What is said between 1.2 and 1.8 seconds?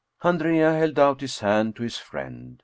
his hand